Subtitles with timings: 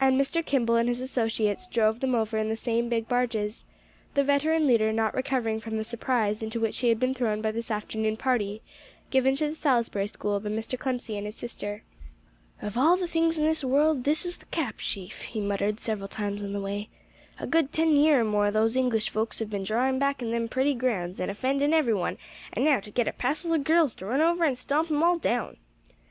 [0.00, 0.42] And Mr.
[0.42, 3.64] Kimball and his associates drove them over in the same big barges,
[4.14, 7.50] the veteran leader not recovering from the surprise into which he had been thrown by
[7.52, 8.62] this afternoon party
[9.10, 10.78] given to the Salisbury School by Mr.
[10.78, 11.82] Clemcy and his sister.
[12.62, 16.42] "Of all things in this world, this is th' cap sheaf," he muttered several times
[16.42, 16.88] on the way.
[17.38, 20.48] "A good ten year or more, those English folks have been drawin' back in them
[20.48, 22.16] pretty grounds, an' offendin' every one;
[22.54, 25.18] an' now, to get a passel o' girls to run over an' stomp 'em all
[25.18, 25.58] down!"